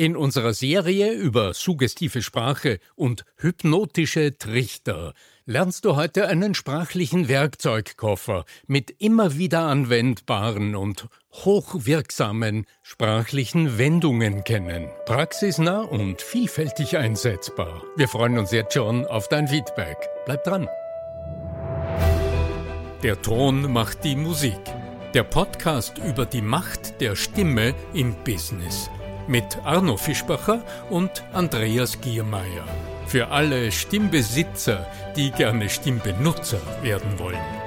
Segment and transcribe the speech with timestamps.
[0.00, 5.12] In unserer Serie über suggestive Sprache und hypnotische Trichter
[5.44, 14.88] lernst du heute einen sprachlichen Werkzeugkoffer mit immer wieder anwendbaren und hochwirksamen sprachlichen Wendungen kennen.
[15.04, 17.82] Praxisnah und vielfältig einsetzbar.
[17.94, 19.98] Wir freuen uns jetzt schon auf dein Feedback.
[20.24, 20.66] Bleib dran.
[23.02, 24.60] Der Ton macht die Musik.
[25.12, 28.88] Der Podcast über die Macht der Stimme im Business
[29.30, 32.64] mit Arno Fischbacher und Andreas Giermeier.
[33.06, 37.59] Für alle Stimmbesitzer, die gerne Stimmbenutzer werden wollen.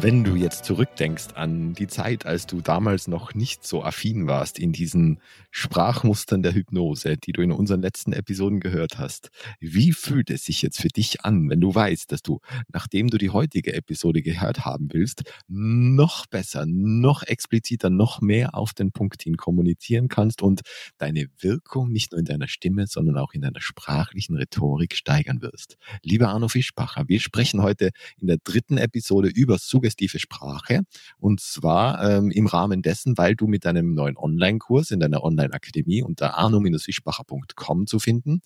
[0.00, 4.60] Wenn du jetzt zurückdenkst an die Zeit, als du damals noch nicht so affin warst
[4.60, 5.18] in diesen
[5.50, 10.62] Sprachmustern der Hypnose, die du in unseren letzten Episoden gehört hast, wie fühlt es sich
[10.62, 12.38] jetzt für dich an, wenn du weißt, dass du,
[12.72, 18.74] nachdem du die heutige Episode gehört haben willst, noch besser, noch expliziter, noch mehr auf
[18.74, 20.60] den Punkt hin kommunizieren kannst und
[20.98, 25.76] deine Wirkung nicht nur in deiner Stimme, sondern auch in deiner sprachlichen Rhetorik steigern wirst?
[26.04, 30.82] Lieber Arno Fischbacher, wir sprechen heute in der dritten Episode über Suge suggestive Sprache.
[31.18, 36.02] Und zwar ähm, im Rahmen dessen, weil du mit deinem neuen Online-Kurs in deiner Online-Akademie
[36.02, 38.40] unter arno-fischbacher.com zu finden,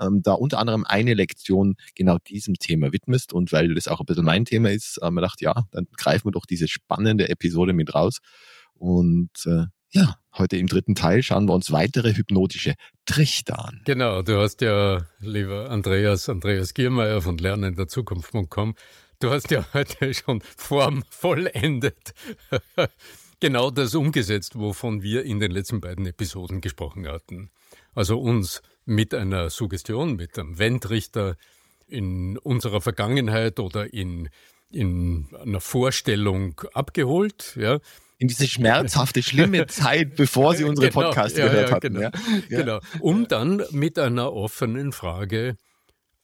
[0.00, 3.32] ähm, da unter anderem eine Lektion genau diesem Thema widmest.
[3.32, 6.26] Und weil das auch ein bisschen mein Thema ist, haben wir gedacht, ja, dann greifen
[6.26, 8.18] wir doch diese spannende Episode mit raus.
[8.74, 12.74] Und äh, ja, heute im dritten Teil schauen wir uns weitere hypnotische
[13.06, 13.80] Trichter an.
[13.84, 18.74] Genau, du hast ja, lieber Andreas, Andreas Giermeier von lernenderzukunft.com,
[19.24, 22.12] Du hast ja heute schon Form vollendet.
[23.40, 27.48] genau das umgesetzt, wovon wir in den letzten beiden Episoden gesprochen hatten.
[27.94, 31.36] Also uns mit einer Suggestion, mit einem Wendrichter
[31.86, 34.28] in unserer Vergangenheit oder in,
[34.70, 37.78] in einer Vorstellung abgeholt, ja,
[38.18, 41.94] in diese schmerzhafte, schlimme Zeit, bevor sie unsere genau, Podcast ja, gehört ja, hatten.
[41.94, 42.10] Genau,
[42.50, 42.58] ja.
[42.58, 42.80] genau.
[43.00, 45.56] Um dann mit einer offenen Frage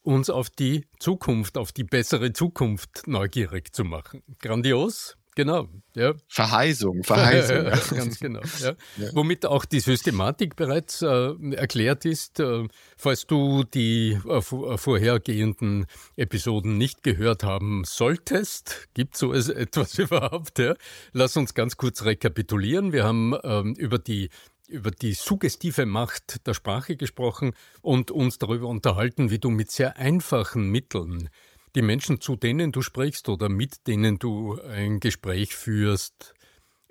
[0.03, 4.23] uns auf die Zukunft, auf die bessere Zukunft neugierig zu machen.
[4.39, 5.67] Grandios, genau.
[5.95, 6.13] Ja.
[6.27, 7.65] Verheißung, Verheißung.
[7.65, 8.41] ja, ganz genau.
[8.59, 8.73] Ja.
[8.97, 9.09] ja.
[9.13, 12.39] Womit auch die Systematik bereits äh, erklärt ist.
[12.39, 12.67] Äh,
[12.97, 14.41] falls du die äh, äh
[14.77, 20.75] vorhergehenden Episoden nicht gehört haben solltest, gibt so etwas überhaupt, ja?
[21.13, 22.91] lass uns ganz kurz rekapitulieren.
[22.93, 24.29] Wir haben ähm, über die
[24.71, 29.97] über die suggestive Macht der Sprache gesprochen und uns darüber unterhalten, wie du mit sehr
[29.97, 31.29] einfachen Mitteln
[31.75, 36.33] die Menschen, zu denen du sprichst oder mit denen du ein Gespräch führst,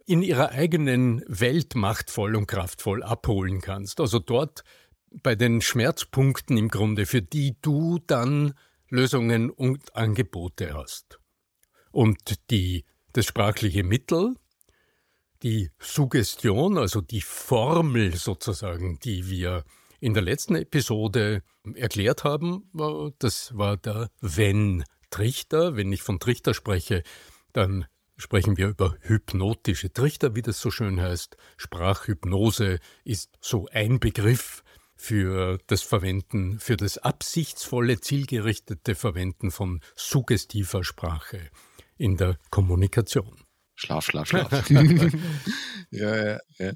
[0.07, 4.01] in ihrer eigenen Welt machtvoll und kraftvoll abholen kannst.
[4.01, 4.65] Also dort
[5.23, 8.55] bei den Schmerzpunkten im Grunde, für die du dann
[8.89, 11.21] Lösungen und Angebote hast.
[11.93, 14.35] Und die, das sprachliche Mittel,
[15.43, 19.65] die Suggestion, also die Formel sozusagen, die wir
[20.01, 21.43] in der letzten Episode
[21.75, 22.71] erklärt haben,
[23.19, 25.77] das war der Wenn-Trichter.
[25.77, 27.03] Wenn ich von Trichter spreche,
[27.53, 27.87] dann
[28.17, 31.37] sprechen wir über hypnotische Trichter, wie das so schön heißt.
[31.57, 34.63] Sprachhypnose ist so ein Begriff
[34.97, 41.51] für das Verwenden, für das absichtsvolle, zielgerichtete Verwenden von suggestiver Sprache
[41.97, 43.39] in der Kommunikation.
[43.81, 44.69] Schlaf, Schlaf, Schlaf.
[45.91, 46.73] ja, ja, ja.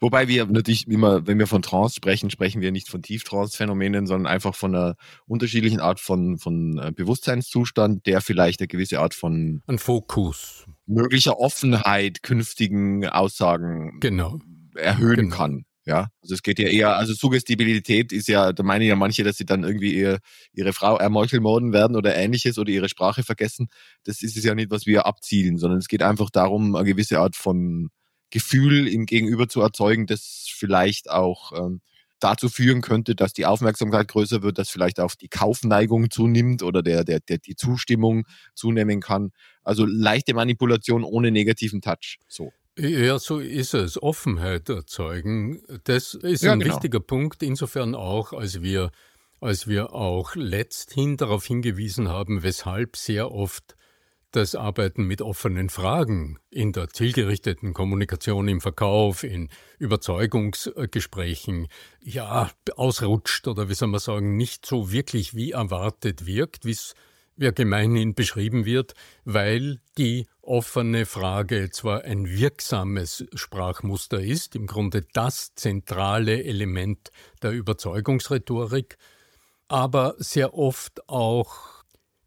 [0.00, 4.26] Wobei wir natürlich immer, wenn wir von Trance sprechen, sprechen wir nicht von Tieftrance-Phänomenen, sondern
[4.26, 9.62] einfach von einer unterschiedlichen Art von, von äh, Bewusstseinszustand, der vielleicht eine gewisse Art von
[9.68, 14.40] ein Fokus möglicher Offenheit künftigen Aussagen genau.
[14.74, 15.36] erhöhen genau.
[15.36, 15.64] kann.
[15.88, 19.38] Ja, also es geht ja eher, also Suggestibilität ist ja, da meinen ja manche, dass
[19.38, 20.18] sie dann irgendwie ihr,
[20.52, 23.68] ihre Frau ermeuchelmorden werden oder ähnliches oder ihre Sprache vergessen.
[24.04, 27.20] Das ist es ja nicht, was wir abzielen, sondern es geht einfach darum, eine gewisse
[27.20, 27.88] Art von
[28.28, 31.80] Gefühl im Gegenüber zu erzeugen, das vielleicht auch ähm,
[32.20, 36.82] dazu führen könnte, dass die Aufmerksamkeit größer wird, dass vielleicht auch die Kaufneigung zunimmt oder
[36.82, 39.30] der, der, der die Zustimmung zunehmen kann.
[39.62, 42.18] Also leichte Manipulation ohne negativen Touch.
[42.28, 42.52] So.
[42.78, 44.00] Ja, so ist es.
[44.00, 46.74] Offenheit erzeugen, das ist ja, ein genau.
[46.74, 48.92] wichtiger Punkt, insofern auch, als wir,
[49.40, 53.74] als wir auch letzthin darauf hingewiesen haben, weshalb sehr oft
[54.30, 59.48] das Arbeiten mit offenen Fragen in der zielgerichteten Kommunikation im Verkauf, in
[59.78, 61.66] Überzeugungsgesprächen,
[62.00, 66.94] ja, ausrutscht oder wie soll man sagen, nicht so wirklich wie erwartet wirkt, wie es
[67.38, 68.94] ja gemeinhin beschrieben wird,
[69.24, 77.10] weil die offene Frage zwar ein wirksames Sprachmuster ist, im Grunde das zentrale Element
[77.42, 78.98] der Überzeugungsrhetorik,
[79.68, 81.84] aber sehr oft auch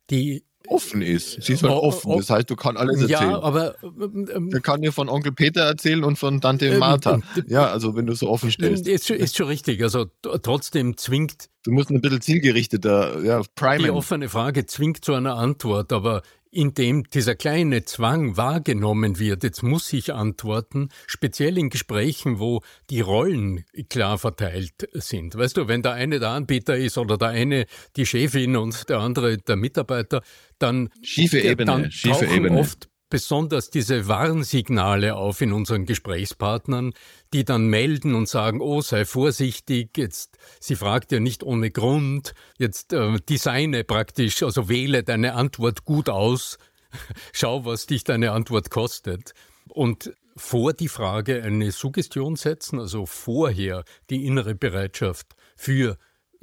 [0.09, 1.41] die offen ist.
[1.41, 2.17] Sie ist halt offen.
[2.17, 3.31] Das heißt, du kannst alles erzählen.
[3.31, 6.79] Ja, aber ähm, ähm, der kann dir von Onkel Peter erzählen und von Tante ähm,
[6.79, 7.19] Martha.
[7.47, 8.87] Ja, also wenn du so offen stellst.
[8.87, 9.81] Ist, ist schon richtig.
[9.83, 11.49] Also trotzdem zwingt.
[11.63, 13.83] Du musst ein bisschen zielgerichteter, ja, primen.
[13.83, 19.44] Die offene Frage zwingt zu einer Antwort, aber in dem dieser kleine Zwang wahrgenommen wird,
[19.44, 25.36] jetzt muss ich antworten, speziell in Gesprächen, wo die Rollen klar verteilt sind.
[25.36, 27.65] Weißt du, wenn der eine der Anbieter ist oder der eine
[27.95, 30.21] die Chefin und der andere der Mitarbeiter,
[30.59, 32.59] dann, schiefe Ebene, dann schiefe Ebene.
[32.59, 36.93] oft besonders diese Warnsignale auf in unseren Gesprächspartnern,
[37.33, 42.33] die dann melden und sagen, oh, sei vorsichtig, jetzt, sie fragt ja nicht ohne Grund,
[42.57, 46.57] jetzt äh, designe praktisch, also wähle deine Antwort gut aus,
[47.33, 49.33] schau, was dich deine Antwort kostet.
[49.67, 55.97] Und vor die Frage eine Suggestion setzen, also vorher die innere Bereitschaft für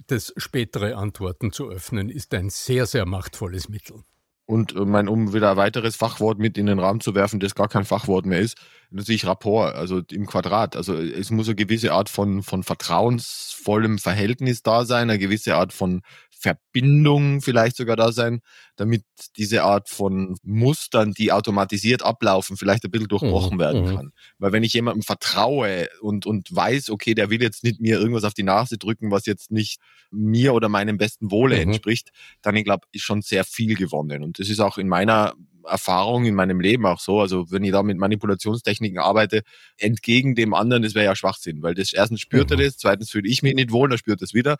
[0.07, 4.05] das spätere Antworten zu öffnen, ist ein sehr, sehr machtvolles Mittel.
[4.51, 7.55] Und äh, mein, um wieder ein weiteres Fachwort mit in den Raum zu werfen, das
[7.55, 8.57] gar kein Fachwort mehr ist,
[8.91, 10.75] natürlich Rapport, also im Quadrat.
[10.75, 15.75] Also es muss eine gewisse Art von, von vertrauensvollem Verhältnis da sein, eine gewisse Art
[15.75, 16.01] von
[16.39, 18.41] Verbindung vielleicht sogar da sein,
[18.77, 19.03] damit
[19.37, 23.61] diese Art von Mustern, die automatisiert ablaufen, vielleicht ein bisschen durchbrochen mhm.
[23.61, 23.97] werden mhm.
[23.97, 24.13] kann.
[24.39, 28.25] Weil wenn ich jemandem vertraue und, und weiß, okay, der will jetzt nicht mir irgendwas
[28.25, 29.81] auf die Nase drücken, was jetzt nicht
[30.11, 31.63] mir oder meinem besten Wohle mhm.
[31.63, 34.23] entspricht, dann ich glaube, ist schon sehr viel gewonnen.
[34.23, 35.35] Und das ist auch in meiner
[35.69, 37.21] Erfahrung in meinem Leben auch so.
[37.21, 39.43] Also wenn ich da mit Manipulationstechniken arbeite,
[39.77, 42.59] entgegen dem anderen, das wäre ja Schwachsinn, weil das erstens spürt mhm.
[42.59, 44.57] er das, zweitens fühle ich mich nicht wohl, dann spürt er es wieder.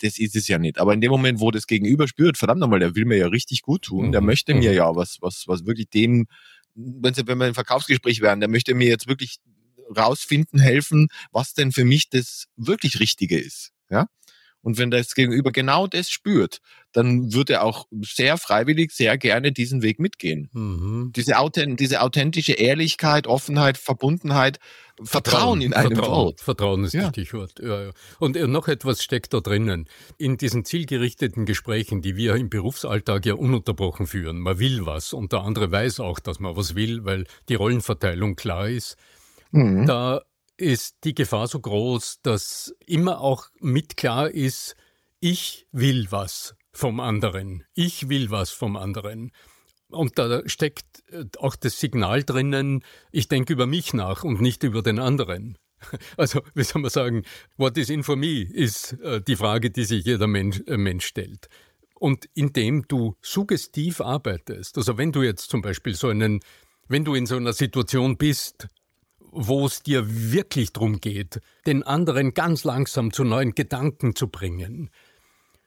[0.00, 0.78] Das ist es ja nicht.
[0.78, 3.62] Aber in dem Moment, wo das Gegenüber spürt, verdammt nochmal, der will mir ja richtig
[3.62, 4.12] gut tun, mhm.
[4.12, 4.76] der möchte mir mhm.
[4.76, 6.26] ja was, was, was wirklich dem,
[6.74, 9.38] wenn wir im Verkaufsgespräch wären, der möchte mir jetzt wirklich
[9.96, 13.72] rausfinden, helfen, was denn für mich das wirklich Richtige ist.
[13.90, 14.06] Ja?
[14.68, 16.58] Und wenn das Gegenüber genau das spürt,
[16.92, 20.50] dann wird er auch sehr freiwillig, sehr gerne diesen Weg mitgehen.
[20.52, 21.10] Mhm.
[21.16, 24.58] Diese, Authent diese authentische Ehrlichkeit, Offenheit, Verbundenheit,
[25.02, 26.40] Vertrauen, Vertrauen in einem Vertrauen, Wort.
[26.42, 27.00] Vertrauen ist ja.
[27.00, 27.54] das Stichwort.
[27.62, 27.90] Ja, ja.
[28.18, 29.88] Und äh, noch etwas steckt da drinnen.
[30.18, 34.38] In diesen zielgerichteten Gesprächen, die wir im Berufsalltag ja ununterbrochen führen.
[34.38, 38.36] Man will was und der andere weiß auch, dass man was will, weil die Rollenverteilung
[38.36, 38.98] klar ist.
[39.50, 39.86] Mhm.
[39.86, 40.20] Da
[40.58, 44.76] ist die Gefahr so groß, dass immer auch mit klar ist,
[45.20, 47.64] ich will was vom anderen.
[47.74, 49.32] Ich will was vom anderen.
[49.90, 54.62] Und da steckt äh, auch das Signal drinnen, ich denke über mich nach und nicht
[54.62, 55.56] über den anderen.
[56.16, 57.22] Also, wie soll man sagen,
[57.56, 61.06] what is in for me ist äh, die Frage, die sich jeder Mensch, äh, Mensch
[61.06, 61.48] stellt.
[61.94, 66.40] Und indem du suggestiv arbeitest, also wenn du jetzt zum Beispiel so einen,
[66.88, 68.66] wenn du in so einer Situation bist,
[69.30, 74.90] wo es dir wirklich darum geht, den anderen ganz langsam zu neuen Gedanken zu bringen.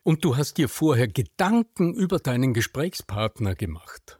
[0.03, 4.19] Und du hast dir vorher Gedanken über deinen Gesprächspartner gemacht.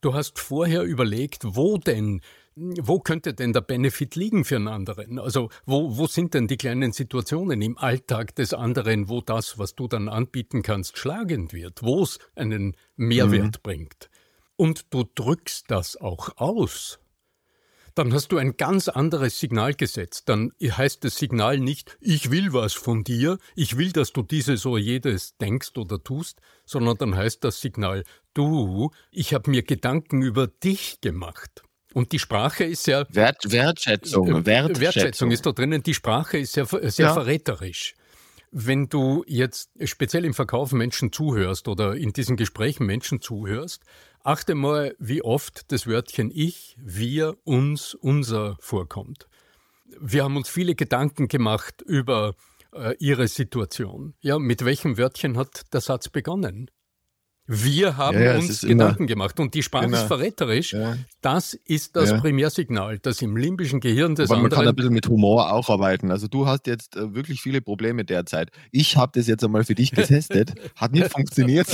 [0.00, 2.20] Du hast vorher überlegt, wo denn,
[2.56, 5.18] wo könnte denn der Benefit liegen für einen anderen?
[5.18, 9.74] Also wo, wo sind denn die kleinen Situationen im Alltag des anderen, wo das, was
[9.74, 13.62] du dann anbieten kannst, schlagend wird, wo es einen Mehrwert mhm.
[13.62, 14.10] bringt?
[14.56, 16.98] Und du drückst das auch aus
[17.94, 20.28] dann hast du ein ganz anderes Signal gesetzt.
[20.28, 24.66] Dann heißt das Signal nicht, ich will was von dir, ich will, dass du dieses
[24.66, 28.04] oder jedes denkst oder tust, sondern dann heißt das Signal,
[28.34, 31.62] du, ich habe mir Gedanken über dich gemacht.
[31.92, 33.04] Und die Sprache ist ja.
[33.10, 34.80] Wert, Wertschätzung, äh, Wertschätzung.
[34.80, 35.82] Wertschätzung ist da drinnen.
[35.82, 37.12] Die Sprache ist sehr, sehr ja.
[37.12, 37.94] verräterisch.
[38.52, 43.82] Wenn du jetzt speziell im Verkauf Menschen zuhörst oder in diesen Gesprächen Menschen zuhörst,
[44.22, 49.28] Achte mal, wie oft das Wörtchen ich, wir, uns, unser vorkommt.
[49.98, 52.34] Wir haben uns viele Gedanken gemacht über
[52.74, 54.14] äh, ihre Situation.
[54.20, 56.70] Ja, mit welchem Wörtchen hat der Satz begonnen?
[57.52, 60.72] Wir haben ja, ja, uns Gedanken gemacht und die Sprache immer, ist verräterisch.
[60.72, 60.96] Ja.
[61.20, 65.08] Das ist das Primärsignal, das im limbischen Gehirn des Aber man kann ein bisschen mit
[65.08, 66.12] Humor auch arbeiten.
[66.12, 68.52] Also du hast jetzt äh, wirklich viele Probleme derzeit.
[68.70, 71.66] Ich habe das jetzt einmal für dich getestet, hat nicht funktioniert.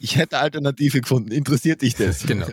[0.00, 1.32] Ich hätte Alternative gefunden.
[1.32, 2.24] Interessiert dich das?
[2.24, 2.46] Genau.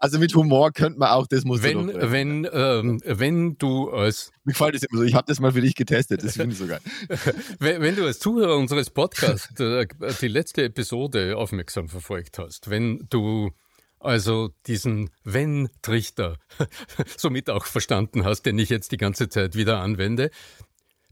[0.00, 4.54] Also mit Humor könnte man auch das muss wenn, wenn, ähm, wenn du als mir
[4.54, 5.04] gefällt das immer so.
[5.04, 6.24] Ich habe das mal für dich getestet.
[6.24, 6.80] Das finde ich so geil.
[7.58, 9.86] wenn, wenn, du als Zuhörer unseres Podcasts äh,
[10.22, 13.50] die letzte Episode aufmerksam verfolgt hast, wenn du
[13.98, 16.38] also diesen Wenn-Trichter
[17.18, 20.30] somit auch verstanden hast, den ich jetzt die ganze Zeit wieder anwende,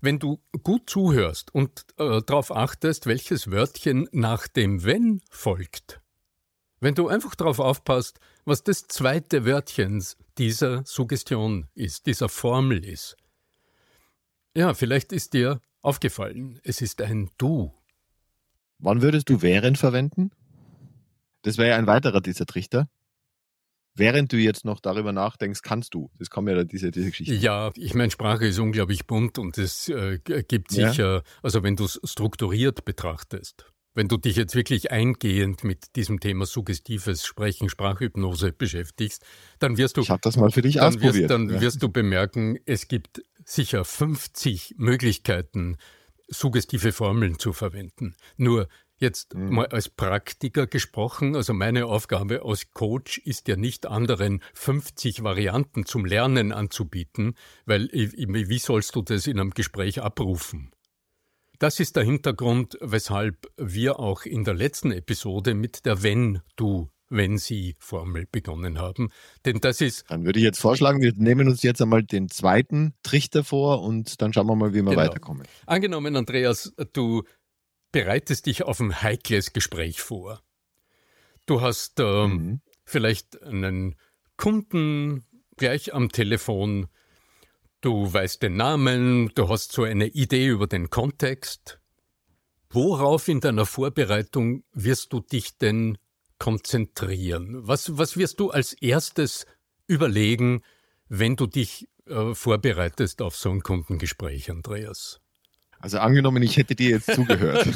[0.00, 6.00] wenn du gut zuhörst und äh, darauf achtest, welches Wörtchen nach dem Wenn folgt,
[6.80, 8.18] wenn du einfach darauf aufpasst,
[8.48, 10.02] was das zweite Wörtchen
[10.38, 13.16] dieser Suggestion ist, dieser Formel ist.
[14.56, 17.74] Ja, vielleicht ist dir aufgefallen, es ist ein Du.
[18.78, 20.30] Wann würdest du während verwenden?
[21.42, 22.88] Das wäre ja ein weiterer dieser Trichter.
[23.94, 26.10] Während du jetzt noch darüber nachdenkst, kannst du.
[26.18, 27.34] Das kommt ja diese, diese Geschichte.
[27.34, 31.22] Ja, ich meine, Sprache ist unglaublich bunt und es äh, gibt sicher, ja.
[31.42, 36.46] also wenn du es strukturiert betrachtest, wenn du dich jetzt wirklich eingehend mit diesem Thema
[36.46, 39.24] suggestives Sprechen, Sprachhypnose beschäftigst,
[39.58, 40.02] dann wirst du.
[40.02, 41.14] Ich habe das mal für dich dann ausprobiert.
[41.14, 41.60] Wirst, dann ja.
[41.60, 45.78] wirst du bemerken, es gibt sicher 50 Möglichkeiten,
[46.28, 48.14] suggestive Formeln zu verwenden.
[48.36, 48.68] Nur
[49.00, 49.54] Jetzt mhm.
[49.54, 55.86] mal als Praktiker gesprochen, also meine Aufgabe als Coach ist ja nicht anderen 50 Varianten
[55.86, 60.72] zum Lernen anzubieten, weil wie sollst du das in einem Gespräch abrufen?
[61.58, 66.88] Das ist der Hintergrund, weshalb wir auch in der letzten Episode mit der Wenn du
[67.10, 69.10] wenn Sie Formel begonnen haben.
[69.44, 70.04] Denn das ist.
[70.10, 74.20] Dann würde ich jetzt vorschlagen, wir nehmen uns jetzt einmal den zweiten Trichter vor und
[74.20, 74.96] dann schauen wir mal, wie wir genau.
[74.96, 75.46] weiterkommen.
[75.66, 77.22] Angenommen, Andreas, du
[77.92, 80.42] bereitest dich auf ein heikles Gespräch vor.
[81.46, 82.60] Du hast ähm, mhm.
[82.84, 83.94] vielleicht einen
[84.36, 85.24] Kunden
[85.56, 86.88] gleich am Telefon,
[87.80, 91.80] du weißt den Namen, du hast so eine Idee über den Kontext.
[92.70, 95.96] Worauf in deiner Vorbereitung wirst du dich denn
[96.38, 97.66] konzentrieren?
[97.66, 99.46] Was, was wirst du als erstes
[99.86, 100.62] überlegen,
[101.08, 105.20] wenn du dich äh, vorbereitest auf so ein Kundengespräch, Andreas?
[105.80, 107.64] Also angenommen, ich hätte dir jetzt zugehört.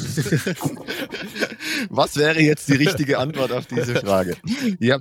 [1.88, 4.36] Was wäre jetzt die richtige Antwort auf diese Frage?
[4.80, 4.98] Ja,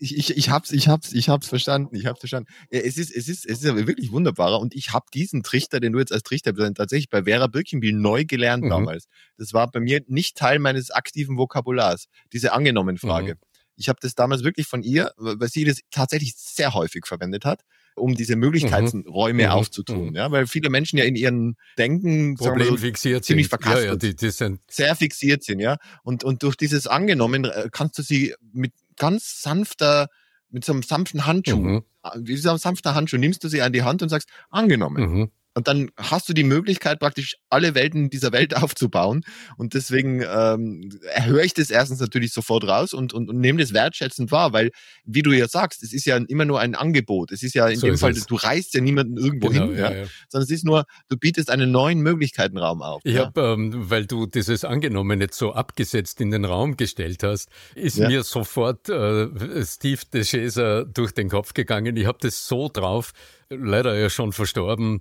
[0.00, 2.48] ich, ich, ich hab's, ich hab's, ich hab's verstanden, ich hab's verstanden.
[2.70, 5.92] Es ist, es ist, es ist aber wirklich wunderbarer und ich habe diesen Trichter, den
[5.92, 8.70] du jetzt als Trichter tatsächlich bei Vera Birkenbiel neu gelernt mhm.
[8.70, 9.08] damals.
[9.36, 13.34] Das war bei mir nicht Teil meines aktiven Vokabulars, diese angenommen Frage.
[13.34, 13.40] Mhm.
[13.76, 17.62] Ich habe das damals wirklich von ihr, weil sie das tatsächlich sehr häufig verwendet hat
[17.98, 19.50] um diese Möglichkeitsräume mhm.
[19.50, 20.10] aufzutun.
[20.10, 20.14] Mhm.
[20.14, 23.50] Ja, weil viele Menschen ja in ihren Denken Problem so, fixiert ziemlich sind.
[23.50, 25.78] verkastet, ja, ja, die, die sind sehr fixiert sind, ja.
[26.04, 30.08] Und, und durch dieses Angenommen äh, kannst du sie mit ganz sanfter,
[30.50, 31.84] mit so einem sanften Handschuh, mhm.
[32.02, 35.10] Äh, wie so ein sanfter Handschuh, nimmst du sie an die Hand und sagst, angenommen.
[35.10, 35.30] Mhm.
[35.58, 39.24] Und dann hast du die Möglichkeit, praktisch alle Welten dieser Welt aufzubauen.
[39.56, 43.72] Und deswegen ähm, höre ich das erstens natürlich sofort raus und, und, und nehme das
[43.72, 44.70] wertschätzend wahr, weil,
[45.04, 47.32] wie du ja sagst, es ist ja immer nur ein Angebot.
[47.32, 48.26] Es ist ja in so dem Fall, es.
[48.26, 50.06] du reißt ja niemanden irgendwo genau, hin, ja, ja.
[50.28, 53.00] sondern es ist nur, du bietest einen neuen Möglichkeitenraum auf.
[53.02, 53.26] Ich ja.
[53.26, 57.98] habe, ähm, weil du dieses Angenommen jetzt so abgesetzt in den Raum gestellt hast, ist
[57.98, 59.26] mir sofort äh,
[59.64, 61.96] Steve DeShazer durch den Kopf gegangen.
[61.96, 63.12] Ich habe das so drauf,
[63.50, 65.00] leider ja schon verstorben,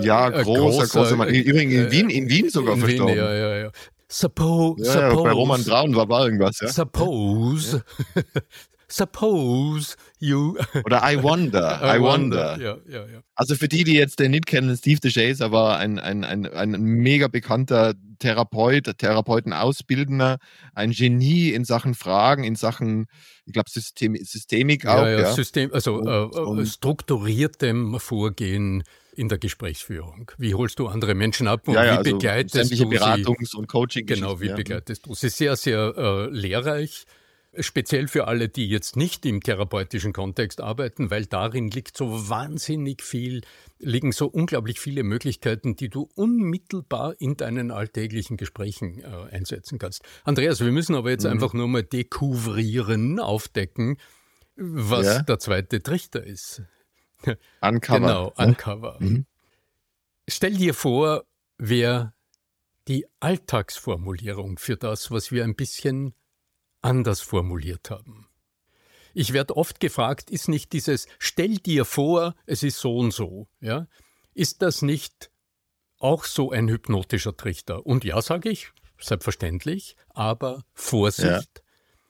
[0.00, 1.28] ja, äh, großer, großer, großer Mann.
[1.28, 3.14] Übrigens in Wien, in Wien sogar in verstorben.
[3.14, 3.70] Wien, ja, ja, ja.
[4.10, 6.68] Suppose, ja, suppose, ja, bei Roman Braun war, war irgendwas, ja.
[6.68, 7.84] Suppose,
[8.88, 10.56] suppose you.
[10.84, 12.54] Oder I wonder, I, I wonder.
[12.54, 12.58] wonder.
[12.58, 13.20] Ja, ja, ja.
[13.34, 16.80] Also für die, die jetzt den nicht kennen, Steve DeShazer war ein, ein, ein, ein
[16.80, 20.38] mega bekannter Therapeut, Therapeutenausbildender,
[20.74, 23.06] ein Genie in Sachen Fragen, in Sachen,
[23.44, 25.04] ich glaube, System, Systemik auch.
[25.04, 28.84] Ja, ja, System, also äh, strukturiertem Vorgehen
[29.18, 30.30] in der Gesprächsführung?
[30.38, 33.66] Wie holst du andere Menschen ab und ja, ja, wie also begleitest du Beratungs- und
[33.66, 34.54] Coaching Genau, wie ja.
[34.54, 35.28] begleitest du sie?
[35.28, 37.04] Sehr, sehr äh, lehrreich.
[37.58, 43.02] Speziell für alle, die jetzt nicht im therapeutischen Kontext arbeiten, weil darin liegt so wahnsinnig
[43.02, 43.40] viel,
[43.78, 50.02] liegen so unglaublich viele Möglichkeiten, die du unmittelbar in deinen alltäglichen Gesprächen äh, einsetzen kannst.
[50.24, 51.32] Andreas, wir müssen aber jetzt mhm.
[51.32, 53.96] einfach nur mal dekouvrieren, aufdecken,
[54.56, 55.22] was ja.
[55.22, 56.62] der zweite Trichter ist.
[57.60, 57.98] Uncover.
[58.00, 58.32] Genau?
[58.36, 58.96] Uncover.
[59.00, 59.26] Mhm.
[60.28, 61.24] Stell dir vor,
[61.56, 62.14] wer
[62.86, 66.14] die Alltagsformulierung für das, was wir ein bisschen
[66.80, 68.28] anders formuliert haben.
[69.14, 73.48] Ich werde oft gefragt, ist nicht dieses Stell dir vor, es ist so und so,
[73.60, 73.86] ja?
[74.34, 75.30] Ist das nicht
[75.98, 77.84] auch so ein hypnotischer Trichter?
[77.84, 78.70] Und ja, sage ich,
[79.00, 81.26] selbstverständlich, aber Vorsicht.
[81.26, 81.62] Ja.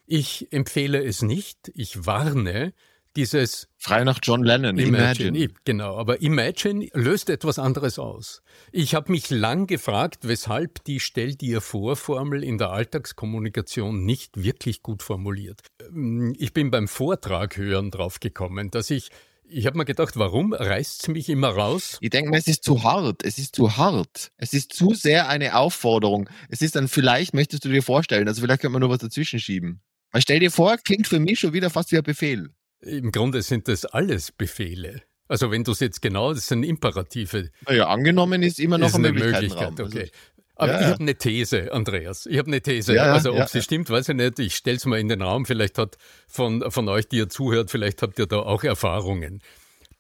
[0.06, 2.72] Ich empfehle es nicht, ich warne,
[3.18, 5.30] dieses Frei nach John Lennon, Imagine.
[5.30, 5.54] Imagine.
[5.64, 8.42] Genau, aber Imagine löst etwas anderes aus.
[8.70, 14.40] Ich habe mich lang gefragt, weshalb die Stell dir vor Formel in der Alltagskommunikation nicht
[14.40, 15.62] wirklich gut formuliert.
[15.80, 19.10] Ähm, ich bin beim Vortrag hören drauf gekommen, dass ich
[19.50, 21.96] ich habe mir gedacht, warum reißt es mich immer raus?
[22.02, 23.24] Ich denke mir, es ist zu hart.
[23.24, 24.30] Es ist zu hart.
[24.36, 26.28] Es ist zu sehr eine Aufforderung.
[26.50, 29.40] Es ist dann, vielleicht möchtest du dir vorstellen, also vielleicht könnte man nur was dazwischen
[29.40, 29.80] schieben.
[30.12, 32.50] Weil stell dir vor, klingt für mich schon wieder fast wie ein Befehl.
[32.80, 35.02] Im Grunde sind das alles Befehle.
[35.28, 37.50] Also wenn du es jetzt genau, das sind Imperative.
[37.66, 39.78] Naja, angenommen ist immer noch ist eine Möglichkeit.
[39.78, 40.10] Also okay.
[40.54, 42.26] Aber ja, ich habe eine These, Andreas.
[42.26, 42.94] Ich habe eine These.
[42.94, 44.40] Ja, also ob ja, sie stimmt, weiß ich nicht.
[44.40, 45.46] Ich stelle es mal in den Raum.
[45.46, 49.40] Vielleicht hat von, von euch, die ihr zuhört, vielleicht habt ihr da auch Erfahrungen.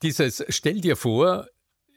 [0.02, 1.46] Dieses, stell dir vor,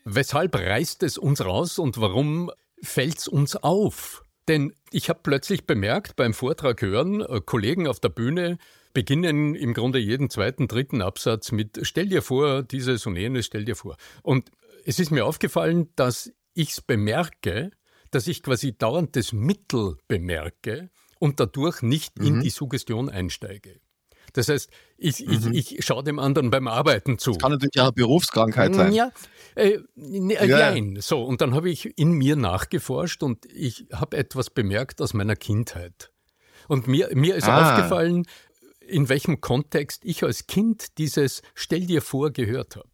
[0.05, 2.51] weshalb reißt es uns raus und warum
[2.83, 4.23] fällt es uns auf?
[4.47, 8.57] Denn ich habe plötzlich bemerkt beim Vortrag hören, äh, Kollegen auf der Bühne
[8.93, 13.65] beginnen im Grunde jeden zweiten, dritten Absatz mit Stell dir vor, dieses und jenes, stell
[13.65, 13.97] dir vor.
[14.23, 14.51] Und
[14.85, 17.71] es ist mir aufgefallen, dass ich es bemerke,
[18.11, 22.25] dass ich quasi dauernd das Mittel bemerke und dadurch nicht mhm.
[22.25, 23.79] in die Suggestion einsteige.
[24.33, 25.53] Das heißt, ich, mhm.
[25.53, 27.31] ich, ich schaue dem anderen beim Arbeiten zu.
[27.31, 28.93] Das kann natürlich auch eine Berufskrankheit sein.
[28.93, 29.11] Ja,
[29.55, 30.71] äh, ne, äh, ja.
[30.71, 30.97] Nein.
[30.99, 35.35] So, und dann habe ich in mir nachgeforscht und ich habe etwas bemerkt aus meiner
[35.35, 36.11] Kindheit.
[36.67, 37.75] Und mir, mir ist ah.
[37.75, 38.25] aufgefallen,
[38.81, 42.89] in welchem Kontext ich als Kind dieses Stell dir vor gehört habe.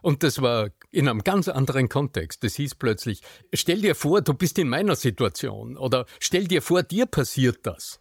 [0.00, 2.44] Und das war in einem ganz anderen Kontext.
[2.44, 3.22] Das hieß plötzlich,
[3.52, 8.00] stell dir vor, du bist in meiner Situation oder stell dir vor, dir passiert das.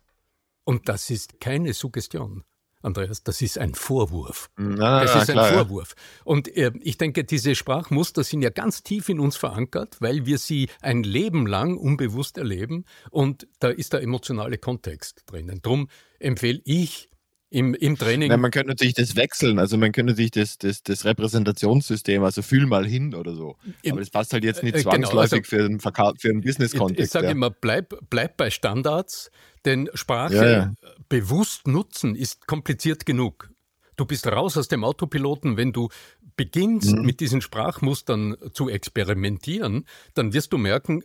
[0.64, 2.44] Und das ist keine Suggestion.
[2.82, 4.50] Andreas, das ist ein Vorwurf.
[4.56, 5.96] Na, das ist klar, ein Vorwurf.
[6.24, 10.38] Und äh, ich denke, diese Sprachmuster sind ja ganz tief in uns verankert, weil wir
[10.38, 15.62] sie ein Leben lang unbewusst erleben und da ist der emotionale Kontext drinnen.
[15.62, 17.10] Drum empfehle ich
[17.50, 18.30] im, im Training.
[18.30, 22.42] Ja, man könnte natürlich das wechseln, also man könnte natürlich das, das, das Repräsentationssystem, also
[22.42, 23.56] fühl mal hin oder so.
[23.88, 27.00] Aber das passt halt jetzt nicht zwangsläufig äh, genau, also, für einen, für einen Business-Kontext.
[27.00, 27.32] Ich, ich sage ja.
[27.32, 29.32] immer, bleib, bleib bei Standards,
[29.66, 30.74] denn Sprache ja, ja.
[31.08, 33.50] bewusst nutzen ist kompliziert genug.
[33.96, 35.90] Du bist raus aus dem Autopiloten, wenn du
[36.36, 37.04] beginnst mhm.
[37.04, 41.02] mit diesen Sprachmustern zu experimentieren, dann wirst du merken,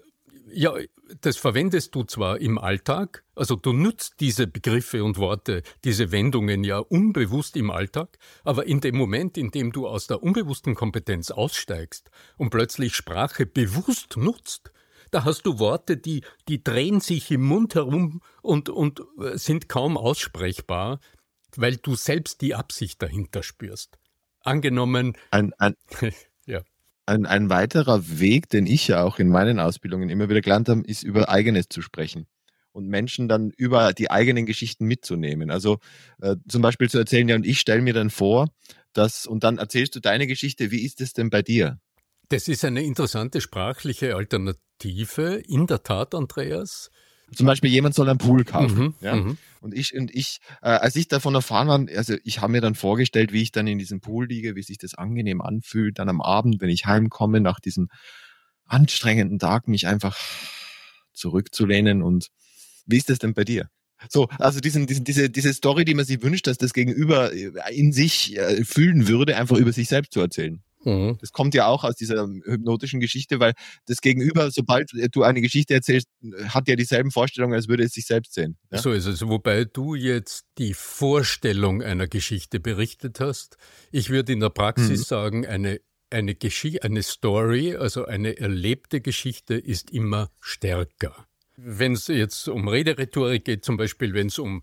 [0.53, 0.75] ja,
[1.21, 6.65] das verwendest du zwar im Alltag, also du nutzt diese Begriffe und Worte, diese Wendungen
[6.65, 11.31] ja unbewusst im Alltag, aber in dem Moment, in dem du aus der unbewussten Kompetenz
[11.31, 14.73] aussteigst und plötzlich Sprache bewusst nutzt,
[15.11, 19.69] da hast du Worte, die, die drehen sich im Mund herum und, und äh, sind
[19.69, 21.01] kaum aussprechbar,
[21.57, 23.99] weil du selbst die Absicht dahinter spürst.
[24.41, 25.17] Angenommen.
[25.31, 25.77] Ein, ein.
[27.07, 30.83] Ein, ein weiterer Weg, den ich ja auch in meinen Ausbildungen immer wieder gelernt habe,
[30.83, 32.27] ist über eigenes zu sprechen
[32.73, 35.51] und Menschen dann über die eigenen Geschichten mitzunehmen.
[35.51, 35.79] Also
[36.21, 38.49] äh, zum Beispiel zu erzählen, ja, und ich stelle mir dann vor,
[38.93, 41.79] dass, und dann erzählst du deine Geschichte, wie ist es denn bei dir?
[42.29, 45.43] Das ist eine interessante sprachliche Alternative.
[45.47, 46.91] In der Tat, Andreas.
[47.35, 48.79] Zum Beispiel jemand soll einen Pool kaufen.
[48.79, 49.17] Mhm, ja?
[49.17, 49.39] Mhm.
[49.61, 52.75] Und ich, und ich, äh, als ich davon erfahren war, also ich habe mir dann
[52.75, 56.21] vorgestellt, wie ich dann in diesem Pool liege, wie sich das angenehm anfühlt, dann am
[56.21, 57.89] Abend, wenn ich heimkomme, nach diesem
[58.67, 60.19] anstrengenden Tag, mich einfach
[61.13, 62.03] zurückzulehnen.
[62.03, 62.29] Und
[62.87, 63.69] wie ist das denn bei dir?
[64.09, 67.33] So, also diesen, diesen, diese, diese Story, die man sich wünscht, dass das Gegenüber
[67.71, 70.63] in sich äh, fühlen würde, einfach über sich selbst zu erzählen.
[70.85, 71.19] Mhm.
[71.21, 73.53] Das kommt ja auch aus dieser hypnotischen Geschichte, weil
[73.87, 76.09] das Gegenüber, sobald du eine Geschichte erzählst,
[76.49, 78.57] hat ja dieselben Vorstellungen, als würde es sich selbst sehen.
[78.71, 78.79] Ja?
[78.79, 79.27] So ist es.
[79.27, 83.57] Wobei du jetzt die Vorstellung einer Geschichte berichtet hast.
[83.91, 85.05] Ich würde in der Praxis mhm.
[85.05, 85.81] sagen, eine
[86.13, 91.27] eine Geschichte, eine Story, also eine erlebte Geschichte ist immer stärker.
[91.57, 94.63] Wenn es jetzt um Rederhetorik geht, zum Beispiel, wenn es um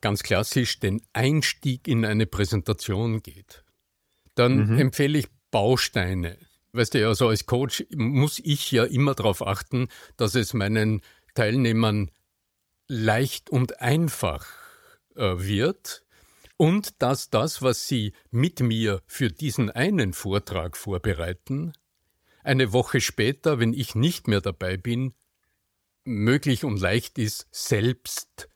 [0.00, 3.64] ganz klassisch den Einstieg in eine Präsentation geht,
[4.38, 4.78] dann mhm.
[4.78, 6.38] empfehle ich Bausteine.
[6.72, 11.00] Weißt du, also als Coach muss ich ja immer darauf achten, dass es meinen
[11.34, 12.10] Teilnehmern
[12.86, 14.46] leicht und einfach
[15.16, 16.04] äh, wird
[16.56, 21.72] und dass das, was sie mit mir für diesen einen Vortrag vorbereiten,
[22.42, 25.14] eine Woche später, wenn ich nicht mehr dabei bin,
[26.04, 28.48] möglich und leicht ist, selbst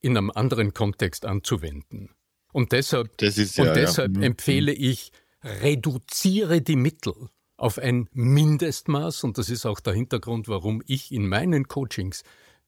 [0.00, 2.10] in einem anderen Kontext anzuwenden.
[2.52, 4.18] Und deshalb, ja, und deshalb ja.
[4.18, 4.22] Mhm.
[4.22, 5.10] empfehle ich,
[5.42, 7.14] reduziere die Mittel
[7.56, 12.22] auf ein Mindestmaß und das ist auch der Hintergrund, warum ich in meinen Coachings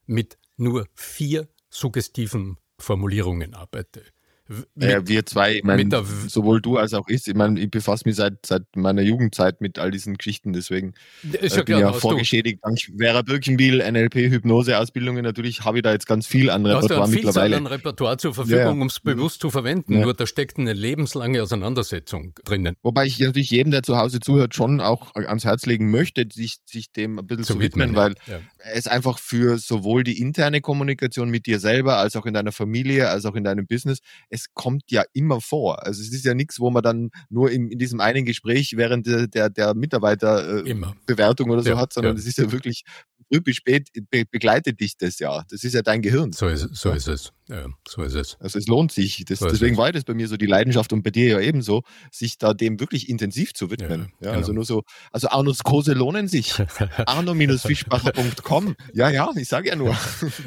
[0.07, 4.03] mit nur vier suggestiven Formulierungen arbeite.
[4.47, 5.91] Mit, ja, wir zwei, ich mein,
[6.29, 9.79] sowohl du als auch ich, ich meine, ich befasse mich seit, seit meiner Jugendzeit mit
[9.79, 10.93] all diesen Geschichten, deswegen
[11.41, 12.59] ist äh, bin ja vorgeschädigt.
[12.63, 17.03] Dank Vera Birkenbiel, NLP, Hypnose-Ausbildungen, natürlich habe ich da jetzt ganz viel an Repertoire du
[17.03, 17.57] hast mittlerweile.
[17.57, 18.71] an Repertoire zur Verfügung, ja.
[18.71, 20.01] um es bewusst zu verwenden, ja.
[20.01, 22.77] nur da steckt eine lebenslange Auseinandersetzung drinnen.
[22.83, 26.59] Wobei ich natürlich jedem, der zu Hause zuhört, schon auch ans Herz legen möchte, sich,
[26.67, 28.41] sich dem ein bisschen zu, zu widmen, widmen, weil ja.
[28.73, 33.09] Es einfach für sowohl die interne Kommunikation mit dir selber, als auch in deiner Familie,
[33.09, 33.99] als auch in deinem Business,
[34.31, 35.85] es kommt ja immer vor.
[35.85, 39.07] Also es ist ja nichts, wo man dann nur in, in diesem einen Gespräch während
[39.07, 42.31] der, der, der Mitarbeiterbewertung äh, oder so ja, hat, sondern es ja.
[42.31, 42.85] ist ja wirklich
[43.29, 45.45] früh bis spät be begleitet dich das ja.
[45.51, 46.33] Das ist ja dein Gehirn.
[46.33, 47.33] So ist, so ist es.
[47.49, 48.39] Ja, so ist es.
[48.41, 49.23] Also es lohnt sich.
[49.27, 51.83] Das, so deswegen war das bei mir so die Leidenschaft und bei dir ja ebenso,
[52.11, 53.89] sich da dem wirklich intensiv zu widmen.
[53.91, 54.33] Ja, ja genau.
[54.33, 56.55] Also nur so, also Arnos Kurse lohnen sich.
[57.07, 58.77] Arno-Fischbacher.com.
[58.95, 59.95] Ja, ja, ich sage ja nur.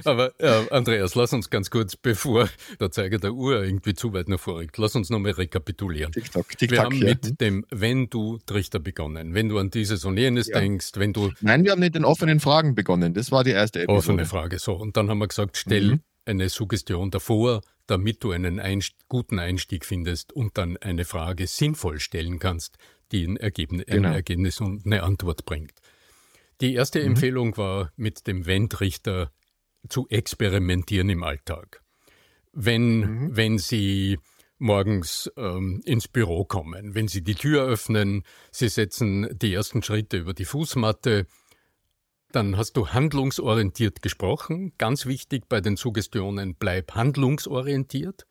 [0.05, 4.27] Aber äh, Andreas, lass uns ganz kurz, bevor der Zeiger der Uhr irgendwie zu weit
[4.27, 6.11] nach vorrückt, lass uns nochmal rekapitulieren.
[6.11, 7.09] TikTok, TikTok, wir haben ja.
[7.09, 9.35] mit dem Wenn du Trichter begonnen.
[9.35, 10.59] Wenn du an dieses und jenes ja.
[10.59, 11.31] denkst, wenn du.
[11.41, 13.13] Nein, wir haben mit den offenen Fragen begonnen.
[13.13, 13.99] Das war die erste Episode.
[13.99, 14.73] Offene Frage, so.
[14.73, 19.39] Und dann haben wir gesagt, stell mhm eine Suggestion davor, damit du einen Einst guten
[19.39, 22.77] Einstieg findest und dann eine Frage sinnvoll stellen kannst,
[23.11, 24.09] die ein, Ergebnis, genau.
[24.09, 25.73] ein Ergebnis und eine Antwort bringt.
[26.61, 27.07] Die erste mhm.
[27.07, 29.31] Empfehlung war, mit dem Wendrichter
[29.87, 31.81] zu experimentieren im Alltag.
[32.51, 33.35] Wenn, mhm.
[33.35, 34.19] wenn Sie
[34.57, 40.17] morgens ähm, ins Büro kommen, wenn Sie die Tür öffnen, Sie setzen die ersten Schritte
[40.17, 41.27] über die Fußmatte,
[42.31, 44.73] dann hast du handlungsorientiert gesprochen.
[44.77, 48.25] Ganz wichtig bei den Suggestionen, bleib handlungsorientiert.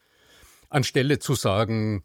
[0.69, 2.05] Anstelle zu sagen,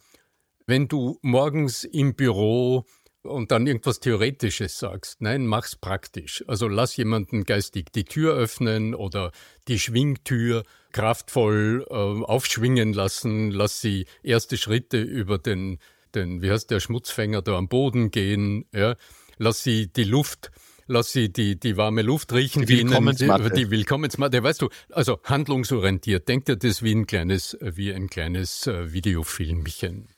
[0.66, 2.86] wenn du morgens im Büro
[3.24, 5.22] und dann irgendwas Theoretisches sagst.
[5.22, 6.44] Nein, mach's praktisch.
[6.48, 9.32] Also lass jemanden geistig die Tür öffnen oder
[9.68, 13.52] die Schwingtür kraftvoll äh, aufschwingen lassen.
[13.52, 15.78] Lass sie erste Schritte über den,
[16.16, 18.66] den, wie heißt der Schmutzfänger da am Boden gehen.
[18.74, 18.96] Ja.
[19.38, 20.52] Lass sie die Luft
[20.92, 22.66] lass sie die, die warme Luft riechen.
[22.66, 23.50] Die Willkommensmatte.
[23.50, 24.44] Die, die Willkommensmatte.
[24.44, 26.28] Weißt du, also handlungsorientiert.
[26.28, 30.10] Denk dir das wie ein kleines, wie ein kleines äh, Videofilmchen.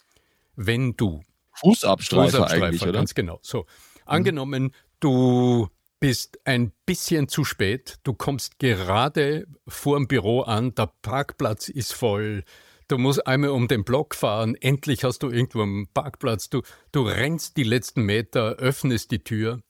[0.56, 1.22] Wenn du
[1.54, 2.94] Fußabstreifer, Fußabstreifer eigentlich, oder?
[2.94, 3.40] Ganz genau.
[3.42, 3.66] So.
[4.06, 10.92] Angenommen, du bist ein bisschen zu spät, du kommst gerade vor dem Büro an, der
[11.02, 12.44] Parkplatz ist voll,
[12.90, 17.04] du musst einmal um den Block fahren, endlich hast du irgendwo einen Parkplatz, du, du
[17.04, 19.62] rennst die letzten Meter, öffnest die Tür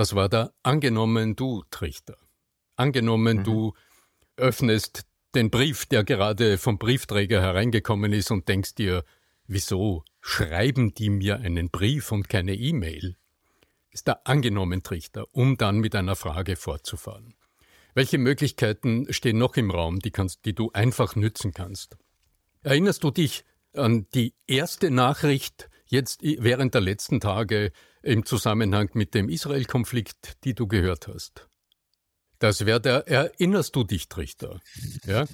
[0.00, 2.16] das war der angenommen du Trichter.
[2.74, 3.44] Angenommen mhm.
[3.44, 3.74] du
[4.38, 9.04] öffnest den Brief, der gerade vom Briefträger hereingekommen ist und denkst dir,
[9.46, 13.18] wieso schreiben die mir einen Brief und keine E-Mail?
[13.90, 17.34] Ist der angenommen Trichter, um dann mit einer Frage fortzufahren.
[17.92, 21.98] Welche Möglichkeiten stehen noch im Raum, die, kannst, die du einfach nützen kannst?
[22.62, 27.70] Erinnerst du dich an die erste Nachricht jetzt während der letzten Tage
[28.02, 31.48] im Zusammenhang mit dem Israel-Konflikt, die du gehört hast.
[32.38, 34.60] Das wäre der Erinnerst du dich, Trichter.
[35.06, 35.26] Ja?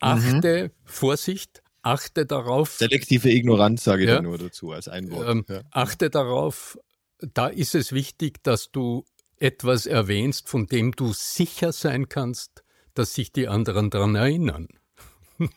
[0.00, 0.70] Achte, mhm.
[0.84, 2.72] Vorsicht, achte darauf.
[2.72, 5.28] Selektive Ignoranz sage ich ja, da nur dazu als ein Wort.
[5.28, 5.62] Ähm, ja.
[5.70, 6.78] Achte darauf,
[7.20, 9.04] da ist es wichtig, dass du
[9.36, 14.66] etwas erwähnst, von dem du sicher sein kannst, dass sich die anderen daran erinnern.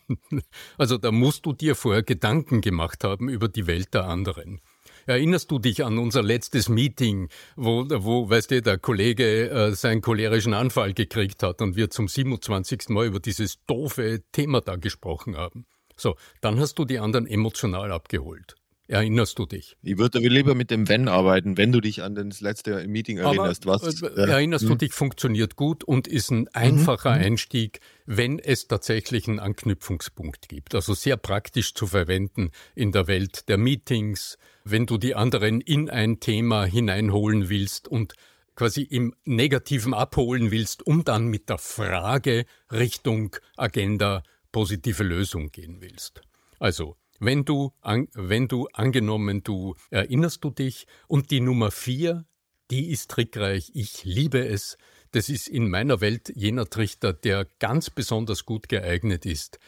[0.77, 4.61] also da musst du dir vorher Gedanken gemacht haben über die Welt der anderen.
[5.05, 10.01] Erinnerst du dich an unser letztes Meeting, wo, wo weißt du, der Kollege äh, seinen
[10.01, 12.89] cholerischen Anfall gekriegt hat und wir zum 27.
[12.89, 15.65] Mal über dieses doofe Thema da gesprochen haben?
[15.97, 18.55] So, dann hast du die anderen emotional abgeholt.
[18.91, 19.77] Erinnerst du dich?
[19.83, 23.65] Ich würde lieber mit dem Wenn arbeiten, wenn du dich an das letzte Meeting erinnerst.
[23.65, 24.79] Aber, was, äh, erinnerst du hm.
[24.79, 27.23] dich, funktioniert gut und ist ein einfacher mhm.
[27.23, 30.75] Einstieg, wenn es tatsächlich einen Anknüpfungspunkt gibt.
[30.75, 35.89] Also sehr praktisch zu verwenden in der Welt der Meetings, wenn du die anderen in
[35.89, 38.15] ein Thema hineinholen willst und
[38.55, 45.77] quasi im Negativen abholen willst, um dann mit der Frage Richtung Agenda positive Lösung gehen
[45.79, 46.21] willst.
[46.59, 52.25] Also wenn du, an, wenn du angenommen, du erinnerst du dich und die Nummer vier,
[52.71, 54.77] die ist trickreich, ich liebe es.
[55.11, 59.59] Das ist in meiner Welt jener Trichter, der ganz besonders gut geeignet ist,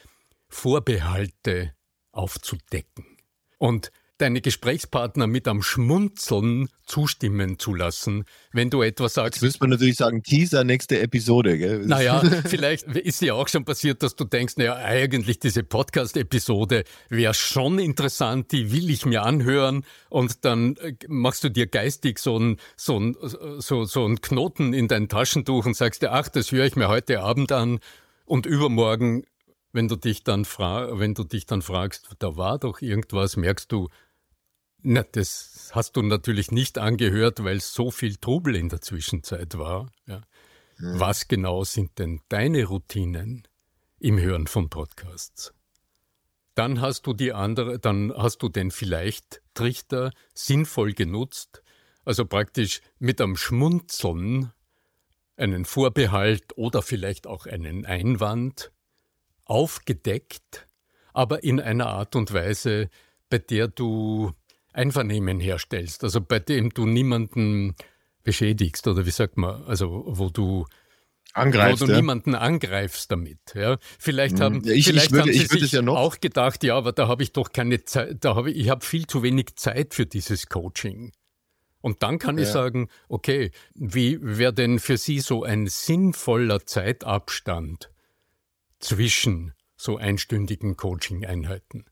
[0.48, 1.74] Vorbehalte
[2.10, 3.18] aufzudecken.
[3.58, 3.92] Und
[4.24, 9.34] deine Gesprächspartner mit am Schmunzeln zustimmen zu lassen, wenn du etwas sagst.
[9.34, 11.58] Jetzt müsste man natürlich sagen, Teaser, nächste Episode.
[11.58, 11.84] Gell?
[11.84, 17.34] Naja, vielleicht ist ja auch schon passiert, dass du denkst, naja, eigentlich diese Podcast-Episode wäre
[17.34, 22.36] schon interessant, die will ich mir anhören und dann äh, machst du dir geistig so
[22.36, 23.12] einen so
[23.58, 26.88] so, so ein Knoten in dein Taschentuch und sagst dir, ach, das höre ich mir
[26.88, 27.78] heute Abend an
[28.24, 29.24] und übermorgen
[29.74, 33.70] wenn du dich dann fra wenn du dich dann fragst, da war doch irgendwas, merkst
[33.70, 33.88] du,
[34.84, 39.90] na, das hast du natürlich nicht angehört, weil so viel Trubel in der Zwischenzeit war.
[40.06, 40.20] Ja.
[40.76, 41.00] Hm.
[41.00, 43.48] Was genau sind denn deine Routinen
[43.98, 45.54] im Hören von Podcasts?
[46.54, 51.62] Dann hast du die andere, dann hast du den vielleicht Trichter sinnvoll genutzt,
[52.04, 54.52] also praktisch mit einem Schmunzeln
[55.36, 58.70] einen Vorbehalt oder vielleicht auch einen Einwand
[59.46, 60.68] aufgedeckt,
[61.14, 62.90] aber in einer Art und Weise,
[63.30, 64.32] bei der du
[64.74, 67.74] Einvernehmen herstellst, also bei dem du niemanden
[68.22, 70.66] beschädigst oder wie sagt man, also wo du
[71.34, 71.96] Angreifst, wo du ja.
[71.98, 73.40] niemanden angreifst damit.
[73.54, 73.78] Ja.
[73.98, 74.42] Vielleicht mhm.
[74.42, 77.08] haben, ja, ich, vielleicht ich würde, haben sie sich ja auch gedacht, ja, aber da
[77.08, 80.06] habe ich doch keine Zeit, da habe ich, ich habe viel zu wenig Zeit für
[80.06, 81.12] dieses Coaching.
[81.80, 87.90] Und dann kann ich sagen, okay, wie wäre denn für Sie so ein sinnvoller Zeitabstand
[88.78, 91.84] zwischen so einstündigen Coaching-Einheiten?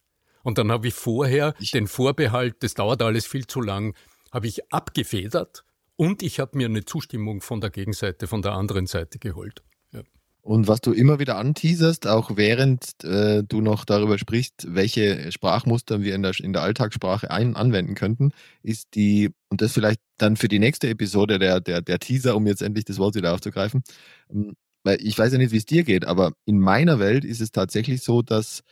[0.42, 3.94] Und dann habe ich vorher ich den Vorbehalt, das dauert alles viel zu lang,
[4.32, 5.64] habe ich abgefedert
[5.96, 9.62] und ich habe mir eine Zustimmung von der Gegenseite, von der anderen Seite geholt.
[9.92, 10.00] Ja.
[10.40, 16.02] Und was du immer wieder anteaserst, auch während äh, du noch darüber sprichst, welche Sprachmuster
[16.02, 20.36] wir in der, in der Alltagssprache ein, anwenden könnten, ist die, und das vielleicht dann
[20.36, 23.84] für die nächste Episode der, der, der Teaser, um jetzt endlich das Wort wieder aufzugreifen,
[24.30, 27.40] ähm, weil ich weiß ja nicht, wie es dir geht, aber in meiner Welt ist
[27.40, 28.64] es tatsächlich so, dass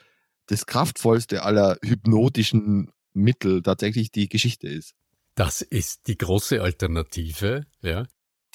[0.50, 4.94] das kraftvollste aller hypnotischen Mittel tatsächlich die Geschichte ist.
[5.36, 8.04] Das ist die große Alternative, ja.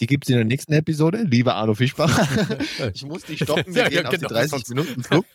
[0.01, 2.19] Die gibt es in der nächsten Episode, lieber Arno Fischbach.
[2.93, 4.27] ich muss dich stoppen, wir ja, gehen ja, genau.
[4.27, 5.25] auf die 30 Minuten Flug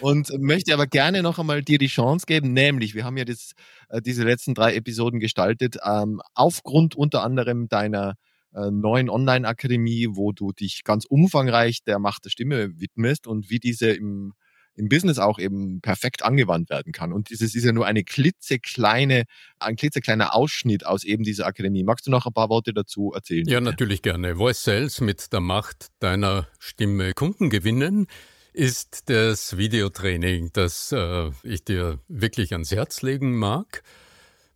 [0.00, 3.54] und möchte aber gerne noch einmal dir die Chance geben, nämlich, wir haben ja das,
[3.88, 8.14] äh, diese letzten drei Episoden gestaltet, ähm, aufgrund unter anderem deiner
[8.54, 13.58] äh, neuen Online-Akademie, wo du dich ganz umfangreich der Macht der Stimme widmest und wie
[13.58, 14.34] diese im
[14.76, 17.12] im Business auch eben perfekt angewandt werden kann.
[17.12, 19.24] Und dieses ist ja nur eine klitzekleine,
[19.58, 21.84] ein klitzekleiner Ausschnitt aus eben dieser Akademie.
[21.84, 23.46] Magst du noch ein paar Worte dazu erzählen?
[23.46, 24.36] Ja, natürlich gerne.
[24.36, 28.06] Voice Sales mit der Macht deiner Stimme Kunden gewinnen
[28.54, 33.82] ist das Videotraining, das äh, ich dir wirklich ans Herz legen mag.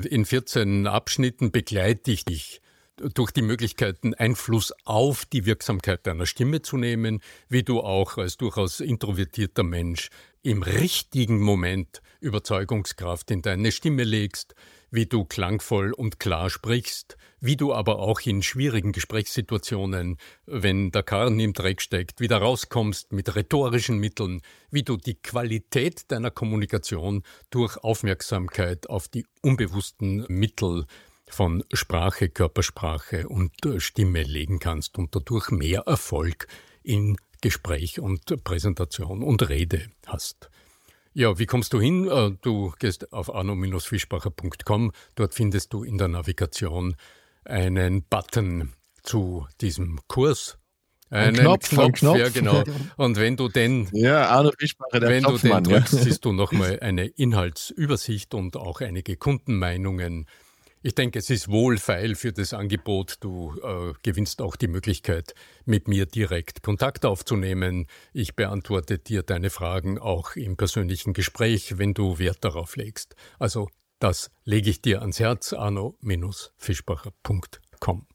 [0.02, 2.62] In 14 Abschnitten begleite ich dich
[3.15, 8.37] durch die Möglichkeiten Einfluss auf die Wirksamkeit deiner Stimme zu nehmen, wie du auch als
[8.37, 10.11] durchaus introvertierter Mensch
[10.43, 14.55] im richtigen Moment Überzeugungskraft in deine Stimme legst,
[14.91, 21.03] wie du klangvoll und klar sprichst, wie du aber auch in schwierigen Gesprächssituationen, wenn der
[21.03, 27.23] Karren im Dreck steckt, wieder rauskommst mit rhetorischen Mitteln, wie du die Qualität deiner Kommunikation
[27.51, 30.87] durch Aufmerksamkeit auf die unbewussten Mittel
[31.31, 36.47] von Sprache, Körpersprache und äh, Stimme legen kannst und dadurch mehr Erfolg
[36.83, 40.51] in Gespräch und Präsentation und Rede hast.
[41.14, 42.09] Ja, wie kommst du hin?
[42.09, 44.93] Äh, du gehst auf arno-fischbacher.com.
[45.14, 46.95] Dort findest du in der Navigation
[47.45, 50.59] einen Button zu diesem Kurs.
[51.11, 52.62] Einen Ein Knopf, Knopf, Knopf, ja genau.
[52.97, 56.03] Und wenn du den, ja, Arno Fischbacher, der wenn du den drückst, ja.
[56.03, 60.27] siehst du nochmal eine Inhaltsübersicht und auch einige Kundenmeinungen
[60.83, 63.17] ich denke, es ist wohlfeil für das Angebot.
[63.21, 67.87] Du äh, gewinnst auch die Möglichkeit, mit mir direkt Kontakt aufzunehmen.
[68.12, 73.17] Ich beantworte dir deine Fragen auch im persönlichen Gespräch, wenn du Wert darauf legst.
[73.38, 78.07] Also das lege ich dir ans Herz, arno-fischbacher.com.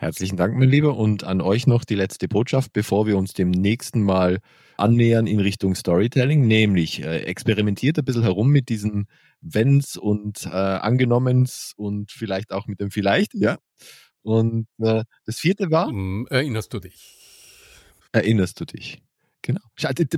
[0.00, 0.96] Herzlichen Dank, mein Lieber.
[0.96, 4.38] Und an euch noch die letzte Botschaft, bevor wir uns dem nächsten Mal
[4.78, 9.08] annähern in Richtung Storytelling, nämlich äh, experimentiert ein bisschen herum mit diesen
[9.42, 13.58] Wenns und äh, Angenommens und vielleicht auch mit dem Vielleicht, ja.
[14.22, 15.88] Und äh, das vierte war?
[15.88, 17.18] Hm, erinnerst du dich?
[18.12, 19.02] Erinnerst du dich?
[19.42, 19.60] Genau.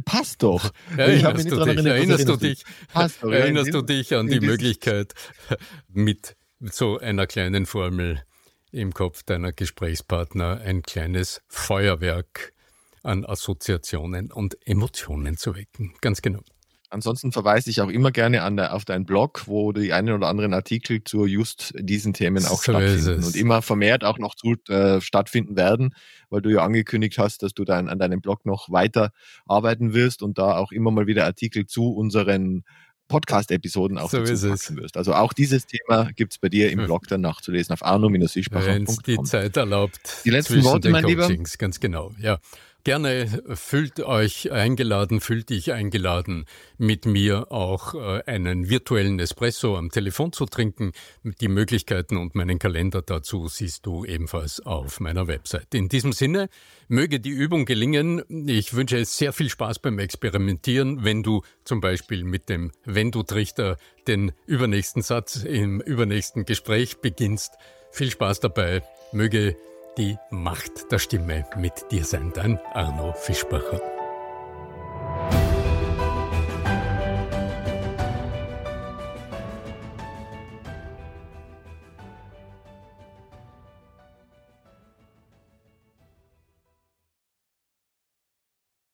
[0.05, 0.71] Passt doch.
[0.97, 2.63] Erinnerst, du, dich, erinnert, erinnerst du dich?
[2.93, 3.33] Passt doch.
[3.33, 5.13] Erinnerst du dich an die Möglichkeit,
[5.89, 8.23] mit so einer kleinen Formel
[8.73, 12.53] im Kopf deiner Gesprächspartner ein kleines Feuerwerk
[13.03, 15.95] an Assoziationen und Emotionen zu wecken?
[16.01, 16.41] Ganz genau.
[16.93, 20.29] Ansonsten verweise ich auch immer gerne an der, auf deinen Blog, wo die einen oder
[20.29, 24.57] anderen Artikel zu just diesen Themen auch so stattfinden und immer vermehrt auch noch zu,
[24.69, 25.95] äh, stattfinden werden,
[26.29, 29.11] weil du ja angekündigt hast, dass du dann an deinem Blog noch weiter
[29.47, 32.63] arbeiten wirst und da auch immer mal wieder Artikel zu unseren
[33.13, 34.97] Podcast-Episoden auch so dazu packen wirst.
[34.97, 36.87] Also auch dieses Thema gibt es bei dir im hm.
[36.87, 38.75] Blog dann nachzulesen auf arno-fischbacher.com.
[38.75, 40.01] Wenn es die Zeit erlaubt.
[40.25, 41.29] Die letzten Worte, mein Lieber.
[41.59, 42.39] Ganz genau, ja.
[42.85, 46.47] Gerne fühlt euch eingeladen, fühlt dich eingeladen,
[46.79, 50.91] mit mir auch äh, einen virtuellen Espresso am Telefon zu trinken.
[51.23, 55.77] Die Möglichkeiten und meinen Kalender dazu siehst du ebenfalls auf meiner Website.
[55.77, 56.49] In diesem Sinne,
[56.89, 58.25] möge die Übung gelingen.
[58.49, 63.77] Ich wünsche sehr viel Spaß beim Experimentieren, wenn du zum Beispiel mit dem Wenn-Du-Trichter
[64.09, 67.53] den übernächsten Satz im übernächsten Gespräch beginnst.
[67.93, 68.83] Viel Spaß dabei.
[69.13, 69.55] Möge
[69.99, 73.81] die Macht der Stimme mit dir sein, dein Arno Fischbacher.